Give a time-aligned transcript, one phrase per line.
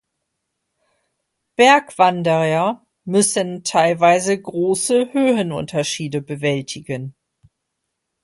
[1.57, 7.13] Bergwanderer müssen teilweise große Höhenunterschiede bewältigen.